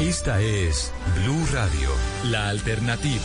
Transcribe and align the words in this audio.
Esta 0.00 0.40
es 0.40 0.92
Blue 1.16 1.44
Radio, 1.52 1.90
la 2.30 2.50
alternativa. 2.50 3.24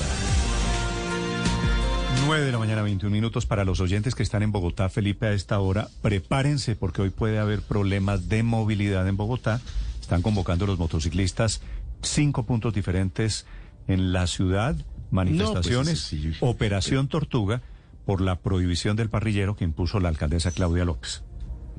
9 2.26 2.46
de 2.48 2.52
la 2.52 2.57
mañana, 2.57 2.81
21 2.81 3.14
minutos. 3.14 3.46
Para 3.46 3.64
los 3.64 3.80
oyentes 3.80 4.15
que 4.15 4.23
están 4.23 4.42
en 4.42 4.51
Bogotá, 4.51 4.89
Felipe, 4.89 5.28
a 5.28 5.33
esta 5.33 5.59
hora, 5.59 5.89
prepárense 6.01 6.75
porque 6.75 7.04
hoy 7.04 7.12
puede 7.12 7.38
haber 7.38 7.62
problemas 7.62 8.28
de 8.28 8.41
movilidad 8.41 9.07
en 9.07 9.17
Bogotá. 9.17 9.62
Están 10.01 10.23
convocando 10.23 10.65
los 10.65 10.79
motociclistas 10.79 11.62
cinco 12.01 12.41
puntos 12.41 12.74
diferentes 12.74 13.46
en 13.87 14.12
la 14.12 14.26
ciudad, 14.26 14.76
manifestaciones, 15.12 16.12
No, 16.12 16.20
pues, 16.24 16.36
sí. 16.38 16.38
Operación 16.40 17.08
Tortuga 17.08 17.62
por 18.04 18.20
la 18.20 18.40
prohibición 18.40 18.96
del 18.96 19.12
parrillero 19.12 19.55
que 19.55 19.64
impuso 19.64 20.00
la 20.00 20.10
alcaldesa 20.10 20.50
Claudia 20.50 20.86
López. 20.86 21.21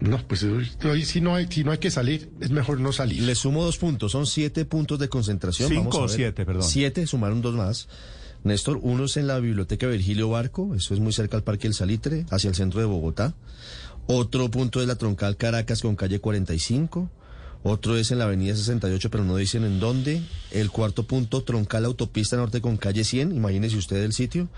No, 0.00 0.18
pues 0.26 0.42
hoy, 0.42 0.68
hoy 0.84 1.04
si, 1.04 1.20
no 1.20 1.34
hay, 1.34 1.46
si 1.48 1.64
no 1.64 1.70
hay 1.72 1.78
que 1.78 1.90
salir, 1.90 2.30
es 2.40 2.50
mejor 2.50 2.80
no 2.80 2.92
salir. 2.92 3.22
Le 3.22 3.34
sumo 3.34 3.64
dos 3.64 3.78
puntos, 3.78 4.12
son 4.12 4.26
siete 4.26 4.64
puntos 4.64 4.98
de 4.98 5.08
concentración. 5.08 5.68
Cinco 5.68 5.84
Vamos 5.84 5.96
a 5.96 5.98
o 5.98 6.06
ver. 6.08 6.10
siete, 6.16 6.44
perdón. 6.44 6.62
Siete, 6.62 7.06
sumaron 7.06 7.40
dos 7.40 7.54
más. 7.54 7.88
Néstor, 8.42 8.78
uno 8.82 9.04
es 9.04 9.16
en 9.16 9.26
la 9.26 9.38
Biblioteca 9.38 9.86
Virgilio 9.86 10.28
Barco, 10.28 10.74
eso 10.74 10.92
es 10.92 11.00
muy 11.00 11.12
cerca 11.14 11.36
al 11.38 11.44
Parque 11.44 11.66
El 11.66 11.72
Salitre, 11.72 12.26
hacia 12.30 12.48
el 12.48 12.54
centro 12.54 12.80
de 12.80 12.86
Bogotá. 12.86 13.34
Otro 14.06 14.50
punto 14.50 14.82
es 14.82 14.86
la 14.86 14.96
Troncal 14.96 15.38
Caracas 15.38 15.80
con 15.80 15.96
calle 15.96 16.18
45. 16.20 17.10
Otro 17.62 17.96
es 17.96 18.10
en 18.10 18.18
la 18.18 18.24
Avenida 18.24 18.54
68, 18.54 19.10
pero 19.10 19.24
no 19.24 19.36
dicen 19.36 19.64
en 19.64 19.80
dónde. 19.80 20.20
El 20.50 20.70
cuarto 20.70 21.06
punto, 21.06 21.42
Troncal 21.42 21.86
Autopista 21.86 22.36
Norte 22.36 22.60
con 22.60 22.76
calle 22.76 23.04
100, 23.04 23.34
imagínese 23.34 23.78
usted 23.78 24.02
el 24.02 24.12
sitio. 24.12 24.50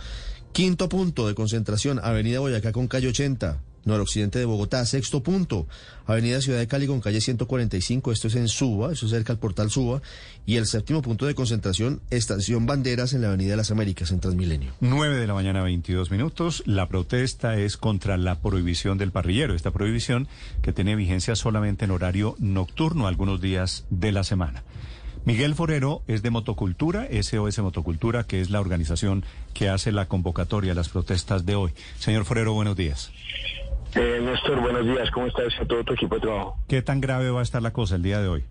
Quinto 0.53 0.89
punto 0.89 1.29
de 1.29 1.37
concentración, 1.37 2.01
Avenida 2.03 2.41
Boyacá 2.41 2.73
con 2.73 2.89
calle 2.89 3.07
80, 3.09 3.63
noroccidente 3.87 4.39
de 4.39 4.45
Bogotá. 4.45 4.85
Sexto 4.85 5.23
punto, 5.23 5.67
Avenida 6.07 6.41
Ciudad 6.43 6.59
de 6.59 6.67
Cali 6.67 6.87
con 6.87 7.01
calle 7.01 7.21
145, 7.21 8.13
esto 8.13 8.29
es 8.29 8.35
en 8.37 8.49
Suba, 8.49 8.93
eso 8.93 9.07
es 9.07 9.13
cerca 9.13 9.33
al 9.33 9.39
portal 9.39 9.71
Suba. 9.71 10.03
Y 10.45 10.57
el 10.57 10.67
séptimo 10.67 11.03
punto 11.03 11.27
de 11.27 11.35
concentración, 11.35 12.01
Estación 12.11 12.67
Banderas 12.67 13.15
en 13.15 13.23
la 13.23 13.29
Avenida 13.29 13.53
de 13.53 13.57
las 13.57 13.71
Américas, 13.71 14.11
en 14.11 14.21
Transmilenio. 14.21 14.73
9 14.81 15.17
de 15.17 15.27
la 15.27 15.35
mañana, 15.35 15.63
22 15.63 16.11
minutos. 16.11 16.63
La 16.67 16.89
protesta 16.89 17.57
es 17.57 17.77
contra 17.77 18.17
la 18.17 18.41
prohibición 18.41 18.99
del 18.99 19.11
parrillero. 19.11 19.55
Esta 19.55 19.71
prohibición 19.71 20.29
que 20.63 20.73
tiene 20.73 20.95
vigencia 20.97 21.35
solamente 21.35 21.87
en 21.87 21.93
horario 21.93 22.37
nocturno 22.39 23.07
algunos 23.07 23.41
días 23.41 23.85
de 23.91 24.13
la 24.13 24.23
semana. 24.25 24.63
Miguel 25.27 25.57
Forero 25.57 26.03
es 26.07 26.23
de 26.23 26.31
Motocultura, 26.31 27.09
SOS 27.11 27.59
Motocultura, 27.59 28.23
que 28.23 28.41
es 28.41 28.49
la 28.49 28.61
organización 28.61 29.25
que 29.55 29.69
hace 29.69 29.91
la 29.91 30.07
convocatoria 30.07 30.71
a 30.71 30.75
las 30.77 30.89
protestas 30.89 31.45
de 31.45 31.57
hoy. 31.57 31.73
Señor 31.99 32.25
Forero, 32.25 32.53
buenos 32.53 32.77
días. 32.77 33.11
Eh, 33.97 34.21
Néstor, 34.23 34.61
buenos 34.61 34.85
días. 34.85 35.11
¿Cómo 35.11 35.27
estás 35.27 35.55
y 35.59 35.63
a 35.63 35.67
todo 35.67 35.83
tu 35.83 35.95
equipo 35.95 36.17
de 36.17 36.21
trabajo? 36.21 36.59
¿Qué 36.69 36.83
tan 36.83 37.01
grave 37.01 37.31
va 37.31 37.41
a 37.41 37.43
estar 37.43 37.63
la 37.63 37.73
cosa 37.73 37.97
el 37.97 38.03
día 38.03 38.21
de 38.21 38.29
hoy? 38.29 38.45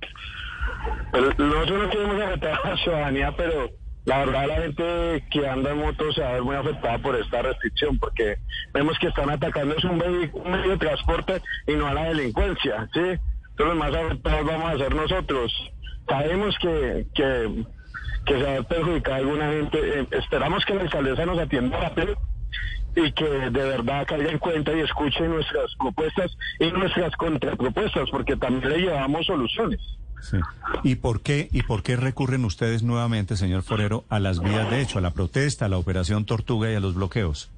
Pues, 1.11 1.37
nosotros 1.37 1.83
no 1.83 1.89
queremos 1.91 2.21
afectar 2.21 2.59
a 2.63 2.69
la 2.71 2.77
ciudadanía, 2.77 3.31
pero 3.37 3.69
la 4.05 4.25
verdad 4.25 4.47
la 4.47 4.55
gente 4.55 5.23
que 5.29 5.47
anda 5.47 5.69
en 5.69 5.77
moto 5.77 6.11
se 6.13 6.21
va 6.21 6.29
a 6.29 6.33
ver 6.33 6.41
muy 6.41 6.55
afectada 6.55 6.97
por 6.97 7.15
esta 7.15 7.43
restricción, 7.43 7.99
porque 7.99 8.37
vemos 8.73 8.97
que 8.97 9.07
están 9.07 9.29
atacando 9.29 9.75
es 9.75 9.83
un, 9.83 9.97
medio 9.97 10.69
de 10.71 10.77
transporte 10.77 11.39
y 11.67 11.73
no 11.73 11.85
a 11.87 11.93
la 11.93 12.05
delincuencia, 12.05 12.89
¿sí? 12.91 12.99
Entonces 12.99 13.19
los 13.57 13.75
más 13.75 13.93
afectados 13.93 14.45
vamos 14.47 14.73
a 14.73 14.77
ser 14.79 14.95
nosotros. 14.95 15.53
Sabemos 16.09 16.57
que, 16.59 17.05
que, 17.13 17.65
que 18.25 18.33
se 18.33 18.43
va 18.43 18.57
a 18.57 18.63
perjudicar 18.63 19.13
a 19.13 19.17
alguna 19.17 19.51
gente. 19.51 19.99
Eh, 19.99 20.07
esperamos 20.11 20.65
que 20.65 20.73
la 20.73 20.81
alcaldesa 20.81 21.25
nos 21.27 21.37
atienda 21.37 21.79
rápido 21.79 22.15
y 22.95 23.11
que 23.11 23.25
de 23.25 23.49
verdad 23.49 24.05
caiga 24.07 24.31
en 24.31 24.39
cuenta 24.39 24.73
y 24.73 24.79
escuche 24.79 25.27
nuestras 25.27 25.75
propuestas 25.75 26.37
y 26.59 26.71
nuestras 26.71 27.15
contrapropuestas, 27.15 28.09
porque 28.09 28.35
también 28.35 28.69
le 28.69 28.79
llevamos 28.79 29.25
soluciones. 29.25 29.81
Sí. 30.21 30.37
¿Y 30.83 30.95
por 30.95 31.21
qué 31.21 31.49
y 31.51 31.63
por 31.63 31.83
qué 31.83 31.97
recurren 31.97 32.45
ustedes 32.45 32.83
nuevamente, 32.83 33.35
señor 33.35 33.63
Forero, 33.63 34.05
a 34.09 34.19
las 34.19 34.39
vías 34.41 34.69
de 34.71 34.81
hecho, 34.81 34.97
a 34.97 35.01
la 35.01 35.11
protesta, 35.11 35.65
a 35.65 35.69
la 35.69 35.77
operación 35.77 36.25
Tortuga 36.25 36.71
y 36.71 36.75
a 36.75 36.79
los 36.79 36.95
bloqueos? 36.95 37.51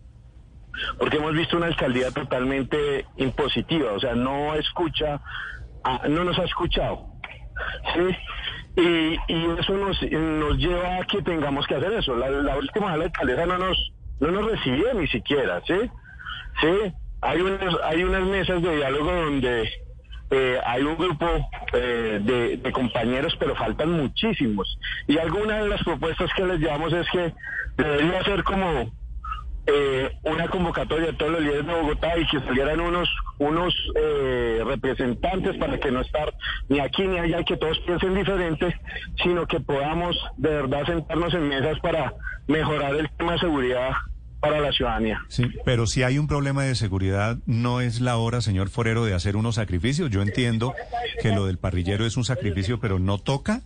porque 0.98 1.18
hemos 1.18 1.34
visto 1.34 1.58
una 1.58 1.68
alcaldía 1.68 2.12
totalmente 2.12 3.06
impositiva, 3.18 3.94
o 3.94 4.00
sea, 4.00 4.16
no 4.16 4.54
escucha, 4.56 5.22
no 6.10 6.24
nos 6.24 6.38
ha 6.40 6.44
escuchado, 6.44 7.06
¿sí? 7.94 8.16
Y, 8.80 9.34
y 9.34 9.46
eso 9.60 9.74
nos, 9.74 10.00
nos 10.04 10.58
lleva 10.58 10.98
a 10.98 11.06
que 11.06 11.22
tengamos 11.24 11.66
que 11.66 11.76
hacer 11.76 11.94
eso. 11.94 12.16
La, 12.16 12.30
la 12.30 12.58
última 12.58 12.92
vez 12.92 13.00
la 13.00 13.06
alcaldesa 13.06 13.46
no 13.48 13.58
nos, 13.58 13.92
no 14.20 14.32
nos 14.32 14.52
recibió 14.52 14.94
ni 14.94 15.08
siquiera, 15.08 15.62
¿sí? 15.66 15.76
Sí, 16.62 16.94
hay 17.22 17.42
unas, 17.42 17.76
hay 17.84 18.04
unas 18.04 18.24
mesas 18.24 18.62
de 18.62 18.76
diálogo 18.78 19.12
donde 19.12 19.70
eh, 20.32 20.60
hay 20.66 20.84
un 20.84 20.98
grupo 20.98 21.26
eh, 21.74 22.20
de, 22.22 22.58
de 22.58 22.72
compañeros, 22.72 23.36
pero 23.40 23.56
faltan 23.56 23.92
muchísimos. 23.92 24.78
Y 25.08 25.18
alguna 25.18 25.60
de 25.60 25.70
las 25.70 25.84
propuestas 25.84 26.30
que 26.36 26.46
les 26.46 26.60
llevamos 26.60 26.94
es 26.94 27.08
que 27.12 27.34
debería 27.78 28.24
ser 28.24 28.44
como 28.44 28.92
eh, 29.68 30.12
una 30.24 30.48
convocatoria 30.48 31.08
de 31.08 31.14
todos 31.14 31.34
los 31.34 31.42
líderes 31.42 31.68
de 31.68 31.74
Bogotá 31.74 32.18
y 32.18 32.26
que 32.28 32.40
salieran 32.40 32.80
unos 32.80 33.10
unos 33.38 33.74
eh, 33.96 34.62
representantes 34.66 35.58
para 35.58 35.80
que 35.80 35.92
no 35.92 36.02
estar 36.02 36.34
ni 36.70 36.80
aquí 36.80 37.04
ni 37.04 37.20
allá 37.20 37.42
y 37.42 37.46
que 37.46 37.58
todos 37.58 37.78
piensen 37.80 38.16
diferente, 38.16 38.76
sino 39.22 39.46
que 39.46 39.60
podamos 39.60 40.16
de 40.38 40.50
verdad 40.50 40.86
sentarnos 40.86 41.34
en 41.34 41.50
mesas 41.50 41.80
para 41.82 42.14
mejorar 42.48 42.96
el 42.96 43.10
tema 43.12 43.34
de 43.34 43.40
seguridad 43.40 43.92
para 44.40 44.60
la 44.60 44.72
ciudadanía. 44.72 45.22
Sí, 45.28 45.52
pero 45.66 45.88
si 45.88 46.04
hay 46.04 46.18
un 46.18 46.28
problema 46.28 46.64
de 46.64 46.76
seguridad, 46.76 47.38
no 47.46 47.82
es 47.82 48.02
la 48.02 48.18
hora, 48.18 48.42
señor 48.42 48.70
Forero, 48.70 49.04
de 49.04 49.14
hacer 49.14 49.36
unos 49.36 49.56
sacrificios. 49.56 50.10
Yo 50.10 50.22
entiendo 50.22 50.74
que 51.22 51.32
lo 51.32 51.46
del 51.46 51.58
parrillero 51.58 52.06
es 52.06 52.18
un 52.18 52.24
sacrificio, 52.24 52.80
pero 52.80 53.00
no 53.00 53.18
toca. 53.18 53.62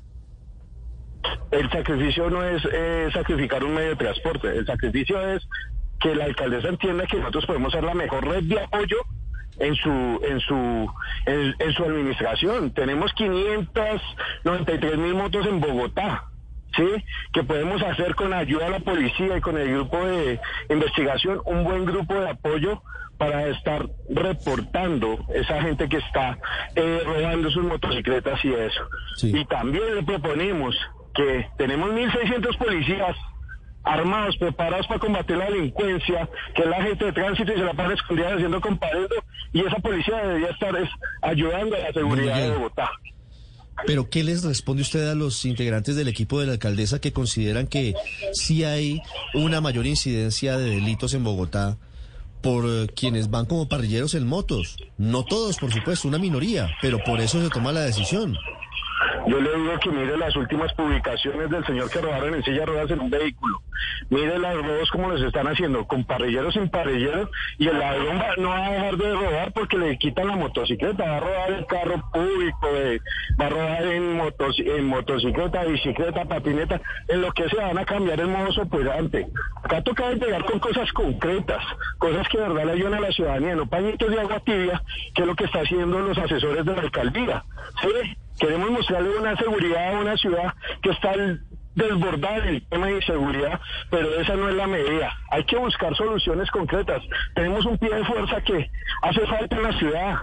El 1.52 1.70
sacrificio 1.70 2.30
no 2.30 2.44
es 2.44 2.64
eh, 2.72 3.10
sacrificar 3.14 3.64
un 3.64 3.74
medio 3.74 3.90
de 3.90 3.96
transporte, 3.98 4.48
el 4.48 4.66
sacrificio 4.66 5.22
es 5.36 5.46
que 6.02 6.16
la 6.16 6.26
alcaldesa 6.26 6.70
entienda 6.70 7.06
que 7.06 7.18
nosotros 7.18 7.46
podemos 7.46 7.72
ser 7.72 7.84
la 7.84 7.94
mejor 7.94 8.28
red 8.28 8.44
de 8.44 8.60
apoyo 8.60 8.98
en 9.60 9.76
su 9.76 10.20
en 10.24 10.40
su 10.40 10.92
en, 11.26 11.56
en 11.60 11.74
su 11.74 11.84
administración. 11.84 12.72
Tenemos 12.72 13.14
593 13.14 14.98
mil 14.98 15.14
motos 15.16 15.46
en 15.46 15.60
Bogotá. 15.60 16.26
¿Sí? 16.74 16.88
Que 17.34 17.44
podemos 17.44 17.82
hacer 17.84 18.16
con 18.16 18.32
ayuda 18.32 18.64
de 18.64 18.72
la 18.72 18.80
policía 18.80 19.36
y 19.36 19.42
con 19.42 19.58
el 19.58 19.70
grupo 19.74 20.06
de 20.06 20.40
investigación 20.70 21.42
un 21.44 21.66
buen 21.66 21.84
grupo 21.86 22.14
de 22.14 22.30
apoyo 22.30 22.82
para 23.18 23.48
estar 23.48 23.90
reportando 24.10 25.20
esa 25.36 25.62
gente 25.62 25.90
que 25.90 25.98
está 25.98 26.38
eh, 26.76 27.04
robando 27.06 27.52
sus 27.52 27.66
motocicletas 27.66 28.44
y 28.46 28.54
eso. 28.54 28.84
Sí. 29.18 29.34
Y 29.36 29.46
también 29.46 29.96
le 29.96 30.04
proponemos 30.04 30.74
que 31.14 31.50
tenemos 31.58 31.92
1.600 31.92 32.58
policías 32.58 33.18
armados, 33.84 34.38
preparados 34.38 34.88
para 34.88 35.00
combatir 35.00 35.38
la 35.38 35.46
delincuencia, 35.46 36.30
que 36.56 36.66
la 36.66 36.84
gente 36.84 37.06
de 37.06 37.12
tránsito 37.14 37.52
y 37.52 37.56
se 37.56 37.64
la 37.64 37.74
pasan 37.74 37.94
escondida 37.94 38.34
haciendo 38.34 38.62
comparendo, 38.62 39.16
y 39.54 39.62
esa 39.62 39.78
policía 39.78 40.18
debería 40.18 40.50
estar 40.50 40.76
es, 40.76 40.90
ayudando 41.22 41.76
a 41.76 41.80
la 41.80 41.94
seguridad 41.94 42.42
de. 42.42 42.52
Bogotá. 42.52 42.92
Pero 43.86 44.10
¿qué 44.10 44.24
les 44.24 44.44
responde 44.44 44.84
usted 44.84 45.10
a 45.10 45.16
los 45.16 45.44
integrantes 45.46 45.96
del 45.96 46.08
equipo 46.08 46.40
de 46.40 46.46
la 46.46 46.54
alcaldesa 46.54 47.00
que 47.00 47.14
consideran 47.14 47.68
que 47.68 47.96
sí 48.34 48.64
hay 48.64 49.02
una 49.34 49.62
mayor 49.62 49.88
incidencia 49.88 50.58
de 50.58 50.70
delitos 50.70 51.14
en 51.14 51.24
Bogotá 51.24 51.78
por 52.42 52.66
eh, 52.68 52.88
quienes 52.96 53.30
van 53.30 53.46
como 53.46 53.68
parrilleros 53.68 54.14
en 54.14 54.28
motos? 54.28 54.78
No 54.98 55.24
todos, 55.24 55.58
por 55.58 55.72
supuesto, 55.72 56.08
una 56.08 56.18
minoría, 56.18 56.70
pero 56.82 57.00
por 57.04 57.22
eso 57.22 57.42
se 57.42 57.50
toma 57.50 57.72
la 57.72 57.82
decisión. 57.82 58.38
Yo 59.28 59.40
le 59.40 59.56
digo 59.56 59.80
que 59.80 59.90
mire 59.92 60.18
las 60.18 60.36
últimas 60.36 60.74
publicaciones 60.74 61.50
del 61.50 61.66
señor 61.66 61.90
que 61.90 62.02
robaron 62.02 62.34
en 62.34 62.44
silla 62.44 62.62
de 62.62 62.66
ruedas 62.66 62.92
en 62.92 63.00
un 63.02 63.10
vehículo. 63.10 63.62
Mire 64.10 64.38
los 64.40 64.56
robos 64.66 64.90
como 64.92 65.10
los 65.10 65.22
están 65.22 65.48
haciendo, 65.48 65.86
con 65.88 66.04
parrilleros 66.06 66.54
sin 66.54 66.70
parrilleros, 66.70 67.30
y 67.58 67.68
el 67.68 67.78
ladrón 67.80 68.20
va- 68.20 68.36
no 68.38 68.50
va 68.50 68.66
a 68.68 68.72
dejar 68.72 68.98
de 68.98 69.14
robar 69.14 69.54
porque 69.54 69.78
le 69.78 69.98
quitan 69.98 70.28
la 70.28 70.36
motocicleta, 70.36 71.04
va 71.06 71.18
a 71.18 71.20
robar 71.20 71.52
el 71.52 71.66
carro 71.68 72.04
público, 72.12 72.68
eh, 72.74 73.00
va 73.40 73.46
a 73.46 73.50
robar 73.50 73.84
en, 73.84 74.18
motos, 74.18 74.56
en 74.60 74.86
motocicleta, 74.86 75.64
bicicleta, 75.66 76.26
patineta, 76.26 76.82
en 77.08 77.22
lo 77.22 77.32
que 77.32 77.48
se 77.48 77.56
van 77.58 77.78
a 77.78 77.86
cambiar 77.86 78.20
el 78.20 78.28
modo 78.28 78.50
operante. 78.62 79.28
Acá 79.64 79.82
toca 79.84 80.10
pegar 80.20 80.44
con 80.46 80.60
cosas 80.60 80.92
concretas, 80.94 81.64
cosas 82.00 82.28
que 82.28 82.40
de 82.40 82.50
verdad 82.50 82.66
le 82.66 82.72
ayudan 82.74 82.96
a 82.96 83.00
la 83.02 83.12
ciudadanía, 83.12 83.56
no 83.56 83.68
pañitos 83.68 84.10
de 84.10 84.20
agua 84.20 84.40
tibia, 84.42 84.82
que 85.14 85.22
es 85.22 85.28
lo 85.28 85.36
que 85.36 85.46
está 85.46 85.60
haciendo 85.60 86.00
los 86.00 86.18
asesores 86.18 86.66
de 86.66 86.76
la 86.76 86.82
alcaldía. 86.82 87.44
¿sí? 87.82 88.18
Queremos 88.42 88.72
mostrarle 88.72 89.18
una 89.18 89.38
seguridad 89.38 89.96
a 89.96 90.00
una 90.02 90.18
ciudad 90.18 90.54
que 90.82 90.90
está 90.90 91.14
en 91.14 91.46
el 91.76 92.68
tema 92.70 92.88
de 92.88 92.96
inseguridad, 92.96 93.62
pero 93.90 94.20
esa 94.20 94.36
no 94.36 94.50
es 94.50 94.56
la 94.56 94.68
medida. 94.68 95.14
Hay 95.30 95.46
que 95.46 95.58
buscar 95.58 95.96
soluciones 95.96 96.50
concretas. 96.52 97.02
Tenemos 97.36 97.66
un 97.66 97.78
pie 97.78 97.94
de 97.94 98.04
fuerza 98.04 98.42
que 98.42 98.70
hace 99.04 99.26
falta 99.28 99.56
en 99.56 99.64
la 99.64 99.80
ciudad. 99.80 100.16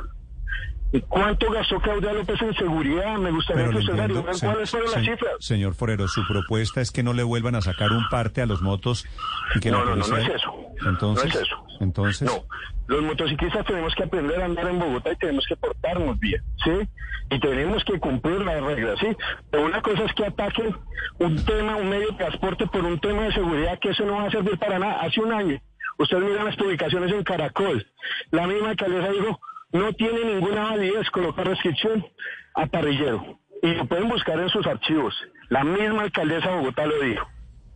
¿Y 0.93 1.01
¿Cuánto 1.03 1.51
gastó 1.51 1.79
Claudia 1.81 2.13
López 2.15 2.41
en 2.43 2.55
seguridad? 2.55 3.19
Me 3.19 3.31
gustaría 3.31 3.67
Pero 3.67 3.73
que 3.79 3.85
usted 3.85 3.99
entiendo, 3.99 4.35
se- 4.35 4.47
cuáles 4.47 4.71
fueron 4.71 4.91
las 4.93 5.05
cifras. 5.05 5.33
señor 5.41 5.75
Forero, 5.75 6.09
su 6.09 6.27
propuesta 6.27 6.81
es 6.81 6.91
que 6.91 7.03
no 7.03 7.13
le 7.13 7.23
vuelvan 7.23 7.55
a 7.55 7.61
sacar 7.61 7.93
un 7.93 8.09
parte 8.09 8.41
a 8.43 8.47
los 8.47 8.63
motos 8.63 9.07
y 9.55 9.61
que 9.61 9.71
No, 9.71 9.79
la 9.81 9.85
no, 9.85 9.91
no, 9.91 9.97
no 9.97 10.07
policía... 10.09 10.35
es 10.35 10.43
eso. 10.43 10.55
Entonces, 10.89 11.35
no 11.35 11.41
es 11.41 11.47
eso. 11.47 11.57
Entonces. 11.81 12.23
No, 12.31 12.45
los 12.89 13.03
motociclistas 13.03 13.67
tenemos 13.67 13.95
que 13.95 14.05
aprender 14.05 14.41
a 14.41 14.47
andar 14.47 14.67
en 14.67 14.79
Bogotá 14.79 15.13
y 15.13 15.17
tenemos 15.17 15.45
que 15.47 15.57
portarnos 15.57 16.19
bien, 16.19 16.43
¿sí? 16.65 16.89
Y 17.31 17.39
tenemos 17.39 17.85
que 17.85 18.01
cumplir 18.01 18.41
las 18.41 18.63
reglas, 18.63 18.99
¿sí? 18.99 19.09
Pero 19.51 19.67
una 19.67 19.83
cosa 19.83 20.05
es 20.05 20.13
que 20.15 20.25
ataquen 20.25 20.75
un 21.19 21.45
tema, 21.45 21.77
un 21.77 21.91
medio 21.91 22.09
de 22.09 22.17
transporte 22.17 22.67
por 22.67 22.83
un 22.85 22.99
tema 22.99 23.25
de 23.25 23.33
seguridad 23.33 23.79
que 23.79 23.91
eso 23.91 24.07
no 24.07 24.15
va 24.15 24.25
a 24.25 24.31
servir 24.31 24.59
para 24.59 24.79
nada. 24.79 25.03
Hace 25.03 25.21
un 25.21 25.35
año, 25.35 25.61
ustedes 25.99 26.25
miran 26.25 26.47
las 26.47 26.57
publicaciones 26.57 27.13
en 27.13 27.25
Caracol, 27.25 27.87
la 28.31 28.47
misma 28.47 28.71
alcaldesa 28.71 29.13
dijo, 29.13 29.39
no 29.73 29.93
tiene 29.93 30.25
ninguna 30.25 30.71
validez 30.71 31.11
colocar 31.11 31.47
restricción 31.47 32.07
a 32.55 32.67
parrillero. 32.67 33.39
Y 33.63 33.75
lo 33.75 33.85
pueden 33.85 34.09
buscar 34.09 34.41
en 34.41 34.49
sus 34.49 34.67
archivos. 34.67 35.15
La 35.51 35.63
misma 35.63 36.05
alcaldesa 36.05 36.49
de 36.49 36.57
Bogotá 36.57 36.87
lo 36.87 36.99
dijo. 37.01 37.29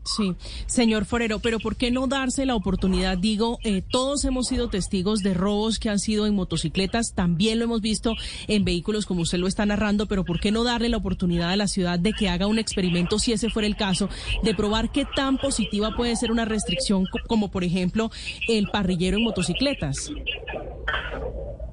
Sí, 0.05 0.35
señor 0.67 1.05
Forero, 1.05 1.39
pero 1.39 1.61
¿por 1.61 1.77
qué 1.77 1.93
no 1.93 2.09
darse 2.09 2.45
la 2.45 2.57
oportunidad? 2.57 3.17
Digo, 3.19 3.59
eh, 3.63 3.83
todos 3.89 4.25
hemos 4.25 4.49
sido 4.49 4.69
testigos 4.69 5.21
de 5.21 5.33
robos 5.33 5.79
que 5.79 5.91
han 5.91 6.01
sido 6.01 6.27
en 6.27 6.35
motocicletas, 6.35 7.15
también 7.15 7.59
lo 7.59 7.67
hemos 7.67 7.81
visto 7.81 8.15
en 8.49 8.65
vehículos 8.65 9.07
como 9.07 9.23
usted 9.23 9.39
lo 9.39 9.47
está 9.47 9.65
narrando, 9.65 10.07
pero 10.07 10.25
¿por 10.25 10.41
qué 10.41 10.51
no 10.51 10.65
darle 10.65 10.89
la 10.89 10.97
oportunidad 10.97 11.51
a 11.51 11.57
la 11.57 11.69
ciudad 11.69 12.01
de 12.01 12.13
que 12.13 12.29
haga 12.29 12.49
un 12.49 12.59
experimento, 12.59 13.21
si 13.21 13.33
ese 13.33 13.49
fuera 13.49 13.69
el 13.69 13.77
caso, 13.77 14.09
de 14.43 14.55
probar 14.55 14.91
qué 14.91 15.07
tan 15.15 15.39
positiva 15.39 15.95
puede 15.97 16.17
ser 16.17 16.33
una 16.33 16.45
restricción 16.45 17.07
como 17.29 17.51
por 17.51 17.63
ejemplo 17.63 18.11
el 18.49 18.69
parrillero 18.69 19.19
en 19.19 19.25
motocicletas? 19.25 20.11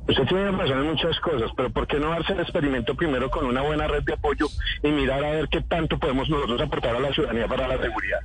Usted 0.10 0.26
tiene 0.26 0.50
razón 0.50 0.80
en 0.80 0.88
muchas 0.88 1.20
cosas, 1.20 1.52
pero 1.56 1.70
¿por 1.70 1.86
qué 1.86 2.00
no 2.00 2.10
darse 2.10 2.34
el 2.34 2.40
experimento 2.40 2.96
primero 2.96 3.30
con 3.30 3.46
una 3.46 3.62
buena 3.62 3.86
red 3.86 4.02
de 4.02 4.14
apoyo 4.14 4.48
y 4.82 4.90
mirar 4.90 5.24
a 5.24 5.30
ver 5.30 5.48
qué 5.50 5.62
tanto 5.62 6.00
podemos 6.00 6.28
nosotros 6.28 6.60
aportar 6.60 6.96
a 6.96 7.00
la 7.00 7.14
ciudadanía 7.14 7.48
para 7.48 7.68
la 7.68 7.78
seguridad? 7.78 8.18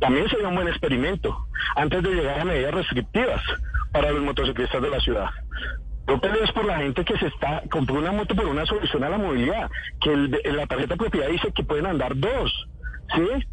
También 0.00 0.28
sería 0.28 0.48
un 0.48 0.54
buen 0.54 0.68
experimento 0.68 1.46
antes 1.76 2.02
de 2.02 2.10
llegar 2.10 2.40
a 2.40 2.44
medidas 2.44 2.74
restrictivas 2.74 3.40
para 3.90 4.10
los 4.10 4.22
motociclistas 4.22 4.82
de 4.82 4.90
la 4.90 5.00
ciudad. 5.00 5.30
Yo 6.06 6.20
peleo 6.20 6.44
es 6.44 6.52
por 6.52 6.66
la 6.66 6.76
gente 6.76 7.02
que 7.06 7.16
se 7.16 7.28
está, 7.28 7.62
compró 7.70 7.94
una 7.94 8.12
moto 8.12 8.36
por 8.36 8.44
una 8.44 8.66
solución 8.66 9.02
a 9.04 9.08
la 9.08 9.16
movilidad, 9.16 9.70
que 10.02 10.12
el, 10.12 10.30
la 10.44 10.66
tarjeta 10.66 10.92
de 10.92 10.98
propiedad 10.98 11.28
dice 11.28 11.52
que 11.54 11.64
pueden 11.64 11.86
andar 11.86 12.14
dos, 12.18 12.68
¿sí? 13.14 13.46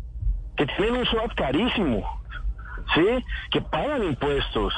Que 0.57 0.65
tienen 0.65 0.97
un 0.97 1.05
SWAT 1.05 1.33
carísimo, 1.35 2.21
¿sí? 2.93 3.23
Que 3.49 3.61
pagan 3.61 4.03
impuestos. 4.03 4.73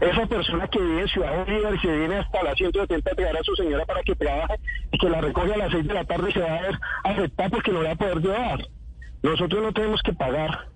Esa 0.00 0.26
persona 0.26 0.68
que 0.68 0.78
vive 0.78 1.02
en 1.02 1.08
Ciudad 1.08 1.44
Bolívar 1.44 1.74
y 1.74 1.78
se 1.78 1.96
viene 1.96 2.16
hasta 2.16 2.42
las 2.42 2.56
170 2.56 3.10
a 3.10 3.14
pegar 3.14 3.36
a 3.36 3.42
su 3.42 3.54
señora 3.56 3.84
para 3.86 4.02
que 4.02 4.14
trabaje 4.14 4.54
y 4.92 4.98
que 4.98 5.08
la 5.08 5.20
recoge 5.20 5.54
a 5.54 5.56
las 5.56 5.72
6 5.72 5.86
de 5.86 5.94
la 5.94 6.04
tarde 6.04 6.30
y 6.30 6.32
se 6.32 6.40
va 6.40 6.56
a 6.56 6.62
ver 6.62 6.78
afectada 7.04 7.48
porque 7.48 7.72
no 7.72 7.82
la 7.82 7.88
va 7.90 7.94
a 7.94 7.98
poder 7.98 8.20
llevar. 8.20 8.68
Nosotros 9.22 9.62
no 9.62 9.72
tenemos 9.72 10.00
que 10.02 10.12
pagar 10.12 10.68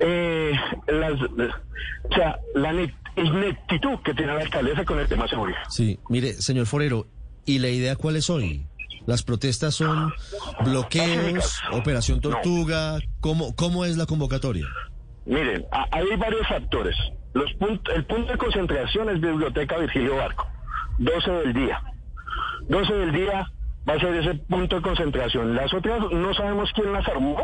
eh, 0.00 0.52
las, 0.88 1.12
o 1.12 2.14
sea, 2.14 2.38
la 2.54 2.72
ineptitud 3.16 3.98
que 4.04 4.14
tiene 4.14 4.34
la 4.34 4.42
alcaldesa 4.42 4.84
con 4.84 4.98
el 4.98 5.08
tema 5.08 5.24
de 5.24 5.30
seguridad. 5.30 5.62
Sí, 5.68 5.98
mire, 6.08 6.34
señor 6.34 6.66
Forero, 6.66 7.06
¿y 7.44 7.58
la 7.60 7.68
idea 7.68 7.96
cuál 7.96 8.16
es 8.16 8.28
hoy? 8.30 8.66
¿Las 9.06 9.22
protestas 9.22 9.76
son 9.76 10.12
bloqueos, 10.64 11.60
operación 11.72 12.20
tortuga? 12.20 12.98
¿Cómo, 13.20 13.54
cómo 13.54 13.84
es 13.84 13.96
la 13.96 14.06
convocatoria? 14.06 14.66
Miren, 15.24 15.64
hay 15.92 16.16
varios 16.16 16.46
factores. 16.48 16.96
Los 17.36 17.50
el 17.94 18.04
punto 18.06 18.32
de 18.32 18.38
concentración 18.38 19.10
es 19.10 19.20
Biblioteca 19.20 19.76
Virgilio 19.76 20.16
Barco, 20.16 20.48
12 20.96 21.30
del 21.30 21.52
día. 21.52 21.82
12 22.70 22.94
del 22.94 23.12
día 23.12 23.50
va 23.86 23.92
a 23.92 24.00
ser 24.00 24.14
ese 24.14 24.36
punto 24.36 24.76
de 24.76 24.82
concentración. 24.82 25.54
Las 25.54 25.74
otras 25.74 26.00
no 26.12 26.32
sabemos 26.32 26.72
quién 26.74 26.94
las 26.94 27.06
armó. 27.06 27.36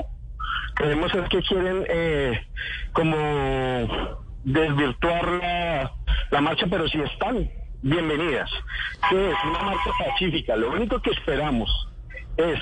Creemos 0.77 1.15
es 1.15 1.29
que 1.29 1.43
quieren 1.43 1.85
eh, 1.91 2.41
como 2.95 3.17
desvirtuar 4.45 5.29
la, 5.31 5.93
la 6.31 6.41
marcha, 6.41 6.67
pero 6.71 6.89
si 6.89 6.99
están 6.99 7.51
bienvenidas. 7.83 8.51
Que 9.11 9.31
es 9.31 9.37
una 9.45 9.63
marcha 9.63 9.91
pacífica. 9.99 10.57
Lo 10.57 10.71
único 10.71 11.03
que 11.03 11.11
esperamos 11.11 11.69
es 12.39 12.59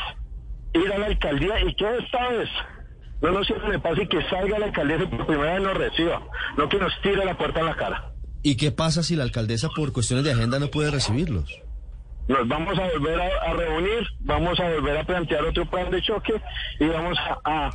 ir 0.73 0.93
a 0.93 0.99
la 0.99 1.07
alcaldía 1.07 1.61
y 1.61 1.77
que 1.77 1.97
esta 1.97 2.29
vez 2.31 2.49
no 3.23 3.31
nos 3.33 3.47
sirve 3.47 3.71
de 3.71 3.79
paz 3.79 3.99
y 4.01 4.07
que 4.07 4.23
salga 4.29 4.59
la 4.59 4.67
alcaldesa 4.67 5.05
y 5.05 5.07
por 5.07 5.27
primera 5.27 5.55
vez 5.55 5.63
nos 5.63 5.77
reciba, 5.77 6.23
no 6.57 6.69
que 6.69 6.79
nos 6.79 6.93
tire 7.03 7.25
la 7.25 7.37
puerta 7.37 7.61
en 7.61 7.67
la 7.67 7.77
cara. 7.77 8.13
¿Y 8.43 8.57
qué 8.57 8.73
pasa 8.73 9.03
si 9.03 9.17
la 9.17 9.25
alcaldesa 9.25 9.69
por 9.75 9.93
cuestiones 9.93 10.25
de 10.25 10.33
agenda 10.33 10.59
no 10.59 10.69
puede 10.69 10.91
recibirlos? 10.91 11.61
Nos 12.29 12.47
vamos 12.49 12.79
a 12.79 12.89
volver 12.93 13.21
a, 13.21 13.53
reunir, 13.55 14.07
vamos 14.21 14.59
a 14.61 14.69
volver 14.71 14.97
a 14.99 15.05
plantear 15.05 15.45
otro 15.45 15.69
plan 15.69 15.91
de 15.91 16.01
choque 16.01 16.41
y 16.79 16.87
vamos 16.87 17.19
a, 17.45 17.71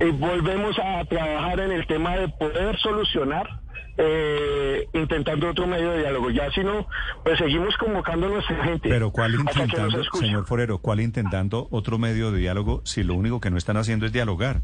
y 0.00 0.10
volvemos 0.10 0.78
a 0.78 1.04
trabajar 1.06 1.60
en 1.60 1.72
el 1.72 1.86
tema 1.86 2.16
de 2.16 2.28
poder 2.28 2.78
solucionar 2.78 3.59
eh, 4.02 4.88
intentando 4.94 5.50
otro 5.50 5.66
medio 5.66 5.92
de 5.92 5.98
diálogo. 6.00 6.30
Ya 6.30 6.50
si 6.50 6.64
no, 6.64 6.86
pues 7.22 7.38
seguimos 7.38 7.76
convocando 7.76 8.26
a 8.26 8.30
nuestra 8.30 8.64
gente. 8.64 8.88
Pero 8.88 9.10
¿cuál 9.10 9.34
intentando, 9.34 10.02
señor 10.18 10.46
Forero, 10.46 10.78
cuál 10.78 11.00
intentando 11.00 11.68
otro 11.70 11.98
medio 11.98 12.32
de 12.32 12.38
diálogo 12.38 12.80
si 12.84 13.02
lo 13.02 13.14
único 13.14 13.40
que 13.40 13.50
no 13.50 13.58
están 13.58 13.76
haciendo 13.76 14.06
es 14.06 14.12
dialogar? 14.12 14.62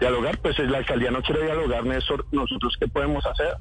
Dialogar, 0.00 0.38
pues 0.38 0.58
la 0.58 0.78
alcaldía 0.78 1.10
no 1.10 1.22
quiere 1.22 1.44
dialogar, 1.44 1.84
Néstor. 1.84 2.26
¿Nosotros 2.32 2.76
qué 2.80 2.88
podemos 2.88 3.24
hacer? 3.24 3.56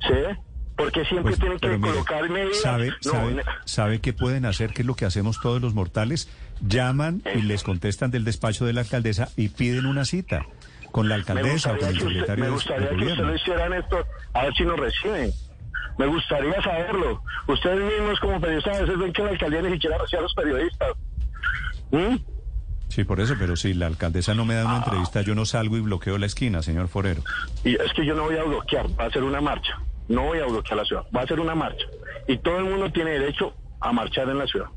¿Sí? 0.00 0.40
Porque 0.76 1.04
siempre 1.04 1.36
pues, 1.36 1.38
tienen 1.38 1.58
que 1.58 1.80
colocar 1.80 2.28
medidas. 2.30 2.60
¿sabe, 2.60 2.92
sabe, 3.00 3.44
¿Sabe 3.64 4.00
qué 4.00 4.12
pueden 4.12 4.44
hacer? 4.44 4.72
¿Qué 4.72 4.82
es 4.82 4.86
lo 4.86 4.96
que 4.96 5.04
hacemos 5.04 5.40
todos 5.40 5.60
los 5.60 5.74
mortales? 5.74 6.28
Llaman 6.66 7.22
y 7.34 7.42
les 7.42 7.62
contestan 7.62 8.10
del 8.10 8.24
despacho 8.24 8.64
de 8.64 8.72
la 8.72 8.80
alcaldesa 8.80 9.28
y 9.36 9.48
piden 9.50 9.86
una 9.86 10.04
cita 10.04 10.46
con 10.94 11.08
la 11.08 11.16
alcaldesa 11.16 11.72
o 11.72 11.76
con 11.76 11.88
el 11.88 11.98
secretario 11.98 12.44
Me 12.44 12.50
gustaría 12.50 12.88
que 12.90 13.04
usted 13.04 13.24
lo 13.24 13.34
hiciera, 13.34 13.68
Néstor, 13.68 14.06
a 14.32 14.44
ver 14.44 14.54
si 14.54 14.62
nos 14.62 14.78
reciben. 14.78 15.32
Me 15.98 16.06
gustaría 16.06 16.62
saberlo. 16.62 17.20
Ustedes 17.48 17.80
mismos 17.80 18.20
como 18.20 18.40
periodistas 18.40 18.78
a 18.78 18.80
veces 18.82 18.98
ven 18.98 19.12
que 19.12 19.24
la 19.24 19.30
alcaldía 19.30 19.62
ni 19.62 19.72
siquiera 19.72 19.98
recibe 19.98 20.18
a 20.20 20.22
los 20.22 20.34
periodistas. 20.34 20.88
¿Mm? 21.90 22.16
Sí, 22.90 23.02
por 23.02 23.18
eso, 23.18 23.34
pero 23.36 23.56
si 23.56 23.74
la 23.74 23.88
alcaldesa 23.88 24.34
no 24.34 24.44
me 24.44 24.54
da 24.54 24.66
una 24.66 24.76
entrevista, 24.76 25.22
yo 25.22 25.34
no 25.34 25.44
salgo 25.46 25.76
y 25.76 25.80
bloqueo 25.80 26.16
la 26.16 26.26
esquina, 26.26 26.62
señor 26.62 26.86
Forero. 26.86 27.24
Y 27.64 27.74
es 27.74 27.92
que 27.96 28.06
yo 28.06 28.14
no 28.14 28.22
voy 28.22 28.36
a 28.36 28.44
bloquear, 28.44 28.86
va 28.96 29.06
a 29.06 29.10
ser 29.10 29.24
una 29.24 29.40
marcha. 29.40 29.76
No 30.06 30.22
voy 30.26 30.38
a 30.38 30.46
bloquear 30.46 30.76
la 30.76 30.84
ciudad, 30.84 31.02
va 31.14 31.22
a 31.22 31.26
ser 31.26 31.40
una 31.40 31.56
marcha. 31.56 31.86
Y 32.28 32.38
todo 32.38 32.58
el 32.58 32.66
mundo 32.66 32.92
tiene 32.92 33.10
derecho 33.10 33.52
a 33.80 33.92
marchar 33.92 34.28
en 34.28 34.38
la 34.38 34.46
ciudad. 34.46 34.68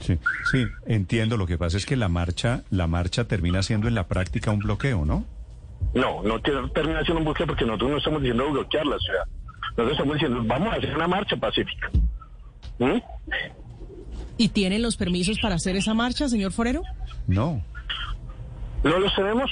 Sí, 0.00 0.18
sí, 0.52 0.66
entiendo. 0.86 1.38
Lo 1.38 1.46
que 1.46 1.56
pasa 1.56 1.78
es 1.78 1.86
que 1.86 1.96
la 1.96 2.10
marcha, 2.10 2.64
la 2.68 2.86
marcha 2.86 3.24
termina 3.24 3.62
siendo 3.62 3.88
en 3.88 3.94
la 3.94 4.08
práctica 4.08 4.50
un 4.50 4.58
bloqueo, 4.58 5.06
¿no? 5.06 5.37
No, 5.94 6.22
no 6.22 6.40
termina 6.40 7.02
siendo 7.02 7.18
un 7.18 7.24
bloqueo 7.24 7.46
porque 7.46 7.64
nosotros 7.64 7.90
no 7.90 7.96
estamos 7.98 8.22
diciendo 8.22 8.50
bloquear 8.50 8.86
la 8.86 8.98
ciudad. 8.98 9.24
Nosotros 9.70 9.92
estamos 9.92 10.14
diciendo, 10.14 10.42
vamos 10.44 10.72
a 10.72 10.76
hacer 10.76 10.94
una 10.94 11.08
marcha 11.08 11.36
pacífica. 11.36 11.90
¿Mm? 12.78 12.98
¿Y 14.36 14.48
tienen 14.50 14.82
los 14.82 14.96
permisos 14.96 15.38
para 15.40 15.56
hacer 15.56 15.76
esa 15.76 15.94
marcha, 15.94 16.28
señor 16.28 16.52
Forero? 16.52 16.82
No. 17.26 17.62
¿No 18.84 18.98
los 18.98 19.14
tenemos? 19.14 19.50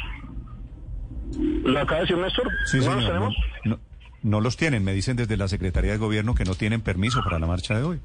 ¿Lo 1.64 1.80
acaba 1.80 1.96
de 1.96 2.00
decir 2.02 2.18
Néstor? 2.18 2.48
Sí, 2.66 2.78
¿No 2.78 2.94
los 2.94 3.06
tenemos? 3.06 3.34
No, 4.22 4.40
los 4.40 4.56
tienen. 4.56 4.84
Me 4.84 4.92
dicen 4.92 5.16
desde 5.16 5.36
la 5.36 5.48
Secretaría 5.48 5.92
de 5.92 5.98
Gobierno 5.98 6.34
que 6.34 6.44
no 6.44 6.54
tienen 6.54 6.80
permiso 6.80 7.20
para 7.22 7.38
la 7.38 7.46
marcha 7.46 7.76
de 7.76 7.84
hoy. 7.84 8.00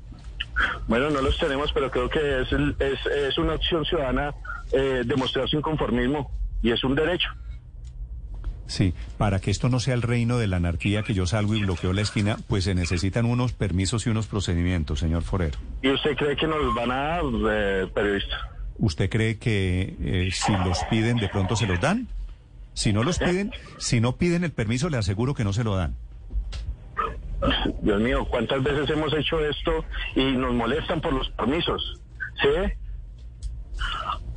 Bueno, 0.88 1.10
no 1.10 1.22
los 1.22 1.38
tenemos, 1.38 1.72
pero 1.72 1.90
creo 1.90 2.10
que 2.10 2.42
es, 2.42 2.52
es, 2.52 3.06
es 3.06 3.38
una 3.38 3.54
opción 3.54 3.86
ciudadana 3.86 4.34
eh, 4.72 5.04
demostrar 5.06 5.48
su 5.48 5.58
inconformismo 5.58 6.32
y 6.62 6.72
es 6.72 6.84
un 6.84 6.96
derecho. 6.96 7.30
Sí, 8.72 8.94
para 9.18 9.40
que 9.40 9.52
esto 9.52 9.68
no 9.68 9.82
sea 9.82 9.96
el 9.96 10.02
reino 10.02 10.38
de 10.38 10.48
la 10.48 10.56
anarquía 10.56 11.04
que 11.04 11.14
yo 11.14 11.26
salgo 11.26 11.56
y 11.56 11.62
bloqueo 11.62 11.92
la 11.92 12.04
esquina, 12.04 12.38
pues 12.48 12.64
se 12.64 12.74
necesitan 12.74 13.26
unos 13.26 13.52
permisos 13.52 14.08
y 14.08 14.10
unos 14.10 14.28
procedimientos, 14.28 15.00
señor 15.00 15.24
Forero. 15.24 15.60
¿Y 15.82 15.90
usted 15.90 16.16
cree 16.16 16.38
que 16.38 16.48
nos 16.48 16.74
van 16.74 16.90
a 16.90 16.96
dar, 16.96 17.24
eh, 17.50 17.88
periodista? 17.94 18.50
¿Usted 18.78 19.10
cree 19.10 19.38
que 19.38 19.98
eh, 20.00 20.30
si 20.32 20.54
los 20.54 20.80
piden 20.90 21.18
de 21.18 21.28
pronto 21.28 21.58
se 21.58 21.68
los 21.68 21.82
dan? 21.82 22.08
Si 22.74 22.94
no 22.94 23.04
los 23.04 23.20
piden, 23.20 23.52
si 23.78 24.00
no 24.00 24.16
piden 24.16 24.46
el 24.46 24.54
permiso, 24.54 24.90
le 24.90 24.96
aseguro 24.96 25.34
que 25.34 25.44
no 25.44 25.52
se 25.52 25.66
lo 25.66 25.76
dan. 25.76 25.98
Dios 27.82 28.00
mío, 28.00 28.26
¿cuántas 28.30 28.64
veces 28.64 28.90
hemos 28.90 29.14
hecho 29.14 29.46
esto 29.46 29.84
y 30.16 30.32
nos 30.32 30.54
molestan 30.54 31.02
por 31.02 31.12
los 31.12 31.30
permisos? 31.32 32.00
¿Sí? 32.42 32.72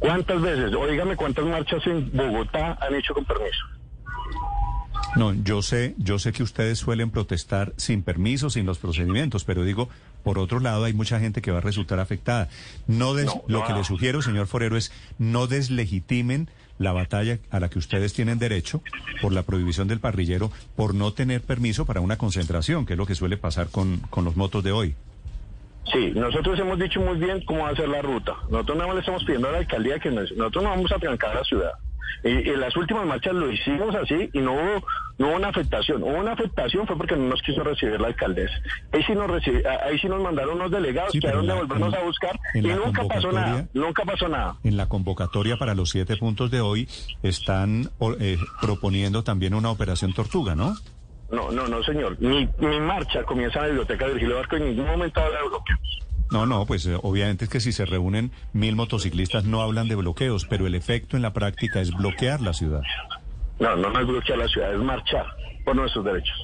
¿Cuántas 0.01 0.43
veces? 0.43 0.75
Oígame 0.75 1.15
cuántas 1.15 1.45
marchas 1.45 1.87
en 1.87 2.11
Bogotá 2.13 2.77
han 2.81 2.97
hecho 2.97 3.15
con 3.15 3.25
permiso. 3.25 3.65
No, 5.17 5.33
yo 5.33 5.63
sé, 5.63 5.95
yo 5.99 6.19
sé 6.19 6.33
que 6.33 6.43
ustedes 6.43 6.79
suelen 6.79 7.11
protestar 7.11 7.73
sin 7.77 8.03
permiso, 8.03 8.51
sin 8.51 8.67
los 8.67 8.79
procedimientos, 8.79 9.45
pero 9.45 9.63
digo, 9.63 9.89
por 10.25 10.39
otro 10.39 10.59
lado, 10.59 10.85
hay 10.85 10.93
mucha 10.93 11.21
gente 11.21 11.41
que 11.41 11.53
va 11.53 11.59
a 11.59 11.61
resultar 11.61 12.01
afectada. 12.01 12.49
No, 12.89 13.15
lo 13.47 13.65
que 13.65 13.73
le 13.73 13.85
sugiero, 13.85 14.23
señor 14.23 14.47
Forero, 14.47 14.77
es 14.77 14.93
no 15.19 15.47
deslegitimen 15.47 16.49
la 16.79 16.93
batalla 16.93 17.39
a 17.51 17.61
la 17.61 17.69
que 17.69 17.79
ustedes 17.79 18.13
tienen 18.13 18.39
derecho 18.39 18.83
por 19.23 19.33
la 19.33 19.45
prohibición 19.45 19.87
del 19.87 20.01
parrillero, 20.01 20.51
por 20.75 20.95
no 20.95 21.13
tener 21.13 21.43
permiso 21.43 21.87
para 21.87 22.01
una 22.01 22.19
concentración, 22.19 22.85
que 22.85 22.95
es 22.95 22.99
lo 22.99 23.07
que 23.07 23.15
suele 23.15 23.37
pasar 23.37 23.69
con, 23.69 23.99
con 24.11 24.25
los 24.25 24.37
motos 24.37 24.65
de 24.65 24.73
hoy. 24.73 24.97
Sí, 25.93 26.13
nosotros 26.15 26.59
hemos 26.59 26.79
dicho 26.79 27.01
muy 27.01 27.19
bien 27.19 27.45
cómo 27.45 27.65
va 27.65 27.71
a 27.71 27.77
ser 27.77 27.89
la 27.89 28.03
ruta. 28.03 28.35
Nosotros 28.51 28.79
no 28.79 28.95
le 28.95 29.01
estamos 29.01 29.23
pidiendo 29.25 29.49
a 29.49 29.53
la 29.53 29.59
alcaldía 29.59 29.99
que 29.99 30.11
nosotros 30.11 30.65
no 30.65 30.71
vamos 30.71 30.91
a 30.91 30.99
trancar 30.99 31.35
la 31.35 31.45
ciudad. 31.45 31.73
Y, 32.23 32.51
en 32.51 32.61
las 32.61 32.77
últimas 32.77 33.07
marchas 33.07 33.35
lo 33.35 33.51
hicimos 33.51 33.95
así 33.95 34.31
y 34.33 34.39
no 34.41 34.53
hubo, 34.53 34.87
no 35.19 35.29
hubo 35.29 35.37
una 35.37 35.49
afectación. 35.49 36.03
Hubo 36.03 36.19
una 36.19 36.33
afectación 36.33 36.87
fue 36.87 36.97
porque 36.97 37.17
no 37.17 37.29
nos 37.29 37.43
quiso 37.43 37.63
recibir 37.63 38.01
la 38.01 38.09
alcaldesa. 38.09 38.55
Ahí 38.93 39.03
sí 39.05 39.13
nos, 39.15 39.31
ahí 39.31 39.99
sí 39.99 40.09
nos 40.09 40.23
mandaron 40.23 40.57
unos 40.57 40.71
delegados 40.71 41.13
que 41.13 41.29
a 41.29 41.33
donde 41.33 41.55
volvernos 41.55 41.95
a 41.95 42.03
buscar 42.03 42.39
y 42.55 42.61
nunca 42.63 43.05
pasó 43.05 43.33
nada. 43.33 43.67
Nunca 43.75 44.05
pasó 44.05 44.29
nada. 44.29 44.57
En 44.65 44.77
la 44.77 44.89
convocatoria 44.89 45.57
para 45.57 45.75
los 45.75 45.91
siete 45.91 46.17
puntos 46.17 46.51
de 46.51 46.61
hoy 46.61 46.89
están 47.23 47.91
eh, 48.21 48.39
proponiendo 48.61 49.23
también 49.23 49.55
una 49.55 49.71
operación 49.71 50.13
tortuga, 50.13 50.55
¿no? 50.55 50.75
No, 51.31 51.51
no, 51.51 51.67
no, 51.67 51.83
señor. 51.83 52.17
Mi, 52.21 52.49
mi 52.59 52.81
marcha 52.81 53.23
comienza 53.25 53.59
en 53.59 53.63
la 53.63 53.69
biblioteca 53.69 54.07
de 54.07 54.13
Virgilio 54.13 54.37
Barco 54.37 54.57
y 54.57 54.61
en 54.61 54.69
ningún 54.69 54.87
momento 54.87 55.21
habla 55.21 55.39
de 55.41 55.49
bloqueos. 55.49 56.04
No, 56.31 56.47
no, 56.47 56.67
pues 56.67 56.87
eh, 56.87 56.99
obviamente 57.03 57.45
es 57.45 57.51
que 57.51 57.61
si 57.61 57.73
se 57.73 57.85
reúnen 57.85 58.33
mil 58.53 58.77
motociclistas 58.77 59.45
no 59.45 59.63
hablan 59.63 59.89
de 59.89 59.95
bloqueos, 59.95 60.47
pero 60.47 60.67
el 60.67 60.75
efecto 60.75 61.17
en 61.17 61.23
la 61.23 61.33
práctica 61.33 61.81
es 61.81 61.93
bloquear 61.93 62.41
la 62.41 62.53
ciudad. 62.53 62.83
No, 63.61 63.77
no, 63.77 64.01
es 64.01 64.07
bloquear 64.07 64.39
la 64.39 64.49
ciudad, 64.49 64.73
es 64.75 64.81
marchar 64.81 65.27
por 65.65 65.77
nuestros 65.77 66.05
derechos. 66.05 66.37